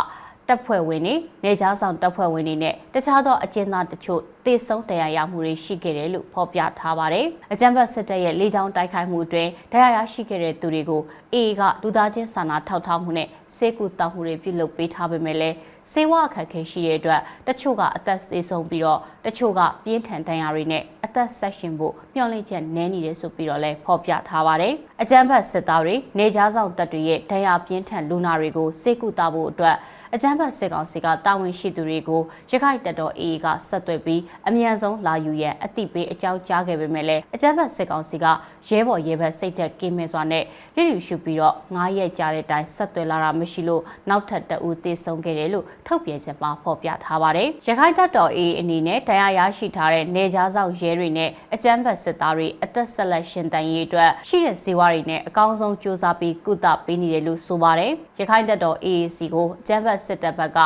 [0.48, 15.56] တပ်ဖွဲ့ဝင်တွေနေကြားဆောင်တပ်ဖွဲ့ဝင်တွေနဲ့တခြားသောအကျဉ်းသားတချို့တေဆုံးတရားရမှုတွေရှိခဲ့တယ်လို့ဖော်ပြထားပါတယ်။အကြမ်းဖက်စစ်တပ်ရဲ့လေကြောင်းတိုက်ခိုက်မှုအတွင်းတရားရရှိခဲ့တဲ့သူတွေကိုအေအေကလူသားချင်းစာနာထောက်ထားမှုနဲ့စေကူတောက်မှုတွေပြုလုပ်ပေးထားပေမဲ့လည်း
[15.92, 29.76] စေဝအခက်ခဲရှိတဲ့အတွက်တချို့ကအသက်သေဆုံးပြီးတော့တချို့ကပြင်းထန်ဒဏ်ရာတွေနဲ့အသက်ဆက်ရှင်ဖို့မျှော်လင့်ချက်နည်းနေတယ်ဆိုပြီးတော့လည်းဖော်ပြထားပါတယ်။အကြမ်းဖက်စစ်သားတွေနေကြားဆောင်တပ်တွေရဲ့ဒဏ်ရာပြင်းထန်လူနာတွေကိုစေကူတာဖို့အတွက်
[30.14, 38.26] အကြမ်းဖက်စစ်ကောင်စီကတာဝန်ရှိသူတွေကိုရခိုင်တပ်တော် AA ကဆက်သွယ်ပြီးအမြန်ဆုံးလာယူရန်အသိပေးအကြောင်းကြားခဲ့ပေမဲ့လည်းအကြမ်းဖက်စစ်ကောင်စီက
[38.68, 40.44] ရဲဘော်ရဲဘက်စိတ်သက်ကင်းမဲ့စွာနဲ့
[40.76, 60.58] လစ်လျူရှုပြီးတော့9ရက်ကြာတဲ့အတိုင်းဆက်သွယ်လာတာမရှိလို့နောက်ထပ်တအူသေဆုံးခဲ့တယ်လို့ထုတ်ပြန်ချက်မှာဖော်ပြထားပါတယ်။ရခိုင်တပ်တော် AA အနေနဲ့တရားရရှိထားတဲ့နေကြားဆောင်ရဲတွေနဲ့အကြမ်းဖက်စစ်သားတွေအသက်ဆက်လက်ရှင်တန်ရေးအတွက်ရှိတဲ့ဇေဝတွေနဲ့အကောင်းဆုံးစ조사ပြီးကုသပေးနေတယ်လို့ဆိုပါတယ်။ရခိုင်တပ်တော် AAC ကိုအကြမ်းဖက်စစ်တပ်ဘက်က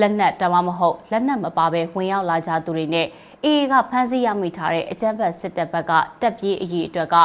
[0.00, 3.06] လက်နက်တမမဟုတ်လက်နက်မပါဘဲဝင်ရောက်လာကြသူတွေနဲ့
[3.44, 7.16] AA ကဖမ်းဆီးရမိထားတဲ့အကြမ်းဖက်စစ်တပ်ဘက်ကတပ်ပြေးအရေးအတွက်က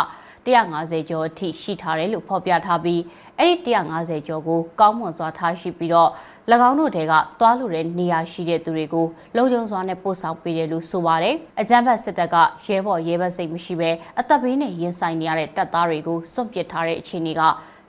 [0.47, 3.01] 150ကျော်အထိရှိထားတယ်လို့ဖော်ပြထားပြီး
[3.39, 6.11] အဲ့ဒီ150ကျော်ကိုကောင်းမွန်စွာထားရှိပြီးတော့၎
[6.69, 17.41] င်းတို့တွေကသွားလို့တဲ့နေရာရှိတဲ့သူတွေကိုလုံခြုံစွာနဲ့ပို့ဆောင်ပေးတယ်လို့ဆိုပါတယ်။အကြမ်းဖက်စစ်တပ်ကရဲဘော်ရဲဘက်စိတ်မရှိဘဲအသက်ဘေးနဲ့ရင်ဆိုင်နေရတဲ့တပ်သားတွေကိုစွန့်ပစ်ထားတဲ့အခြေအနေက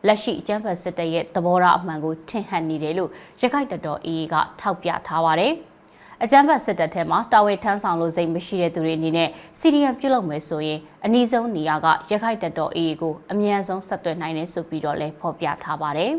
[0.06, 3.10] လက်ရှိအကြမ်းဖက်စစ်တပ်ရဲ့သဘောထားအမှန်ကိုထင်ဟပ်နေတယ်လို့
[3.40, 5.54] ရခိုင်တပ်တော် AA ကထောက်ပြထားပါတယ်။
[6.24, 9.28] အကြမ်းဖက်စစ်တပ်ထဲမှာတာဝန်ထမ်းဆောင်လို့စိတ်မရှိတဲ့သူတွေအနေနဲ့
[9.58, 16.12] စီရီယံပြုတ်လုပ်မယ်ဆိုရင်အနည်းဆုံးနေရာကရခိုင်တပ်တော် AA ကိုအမြန်ဆုံးဆက်သွယ်နိုင်တယ်ဆိုပြီးတော့လည်းဖော်ပြထားပါတယ်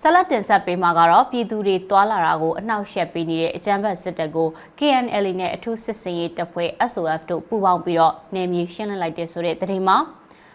[0.00, 9.98] ဆက်လက်တင်ဆက်ပေးမှာကတော့ပြည်သူတွေတွာလာတာကိုအနှောက်ယှက်ပေးနေတဲ့အကြမ်းဖက်စစ်တပ်ကို KNL နဲ့အထူးစစ်စင်ရေးတပ်ဖွဲ့ SOF တို့ပူးပေါင်းပြီးတော့နယ်မြေရှင်းလင်းလိုက်တဲ့ဆိုတဲ့သတင်းမှာ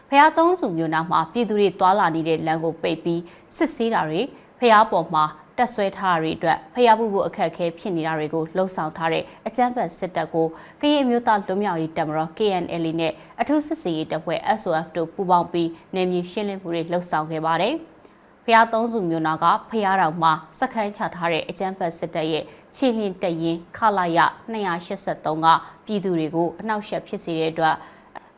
[0.09, 3.21] ဖျားသုံးစုမျိုးနာမှာပြည်သူတွေတွာလာနေတဲ့လမ်းကိုပိတ်ပြီး
[3.57, 4.21] စစ်ဆေးတာတွေ
[4.59, 5.23] ဖျားပေါ်မှာ
[5.57, 10.47] တက်ဆွဲထားတာတွေအတွက်ဖျားဖို့ဖို့အခက်အခဲဖြစ်နေတာတွေကိုလှုံ့ဆော်ထားတဲ့အကြမ်းဖက်စစ်တပ်ကို
[10.81, 17.73] ကရင်မျိုးသားလွတ်မြောက်ရေးတပ်မတော် KNL နဲ့အထူးစစ်စင်ရေးတပ်ဖွဲ့ SOF တို့ပူးပေါင်းပြီးနယ်မြေရှင်းလင်းမှုတွေလှုံ့ဆော်ခဲ့ပါတယ်။
[18.45, 22.43] ဖျားသုံးစုမျိုးနာကဖျားတော်မှာစခန်းချထားတဲ့အကြမ်းဖက်စစ်တပ်ရဲ့
[22.75, 24.19] ခြေလင်းတရင်ခလာရ
[24.53, 25.47] 283က
[25.85, 27.75] ပြည်သူတွေကိုအနှောက်အယှက်ဖြစ်စေတဲ့အတွက်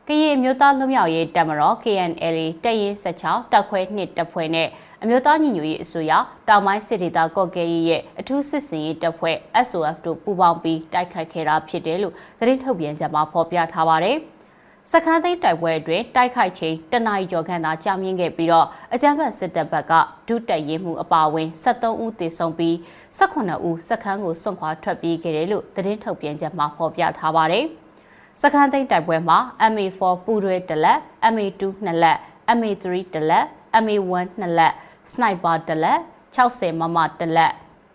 [0.08, 4.68] ကရင်မျိုးသားလွတ်မြောက်ရေးတပ်မတော် KNL တပ်ရင်း16တပ်ခွဲ2တပ်ဖွဲ့နဲ့
[5.04, 6.12] အမျိုးသားညီညွတ်ရေးအစိုးရ
[6.48, 9.36] တောင်ပိုင်းစစ်ဒေသကော့ကဲရေးရဲ့အထူးစစ်စင်ရေးတပ်ဖွဲ့
[9.66, 14.16] SOF တို့ပူးပေါင်းပြီးတိုက်ခိုက်ခဲ့တာဖြစ်တယ်လို့သတင်းထုတ်ပြန်ချက်မှာဖော်ပြထားပါတယ်။
[14.92, 19.92] စခန်းသိမ်းတိုက်ပွဲအတွင်းတိုက်ခိုက်ချိန်တနအီကျော်ခန့်သာကြာမြင့်ခဲ့ပြီးတော့အကြမ်းဖက်စစ်တပ်ဘက်က
[20.28, 22.74] ဒုတက်ရေးမှုအပါအဝင်73ဦးသေဆုံးပြီး
[23.18, 27.64] 18ဦးစခန်းကိုစွန့်ခွာထွက်ပြေးခဲ့တယ်လို့သတင်းထုတ်ပြန်ချက်မှာဖော်ပြထားပါတယ်။
[28.42, 29.38] စခန်းသိမ်းတိုက်ပွဲမှာ
[29.72, 30.98] MA4 ပူရွဲတလက်
[31.34, 32.18] MA2 နှစ်လက်
[32.58, 32.84] MA3
[33.14, 33.46] တလက်
[33.84, 34.74] MA1 နှစ်လက်
[35.10, 35.98] စနိုက်ပါတလက်
[36.36, 37.52] 60မမတလက်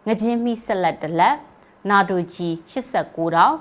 [0.07, 1.35] ငကြင်းမိဆက်လက်တလက်
[1.89, 3.55] နာဒိုဂျီ89တောင်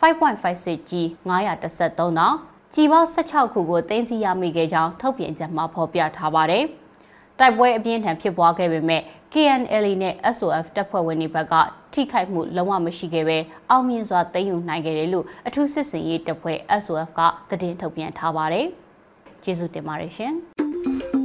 [0.00, 0.92] 5.56G
[1.28, 2.36] 913တောင်
[2.74, 6.64] ကြည်ပေါင်း16ခုကိုတင်းစီရမိခဲ့ကြောင်းထုတ်ပြန်ချက်မှာဖော်ပြထားပါတယ်။
[7.38, 11.54] တိုက်ပွဲအပြင်းထန်ဖြစ်ပွားခဲ့ပေမဲ့ KNL နဲ့ SOF တပ်ဖွဲ့ဝင်တွေဘက်က
[11.92, 13.38] ထိခိုက်မှုလုံးဝမရှိခဲ့ပဲ
[13.70, 18.66] အောင်မြင်စွာသိမ်းယူနိုင်ခဲ့တယ်လို့အထူးစစ်စင်ရေးတပ်ဖွဲ့ SOF ကသတင်းထုတ်ပြန်ထားပါတယ်။
[19.44, 20.34] ကျေးဇူးတင်ပါတယ်ရှင်။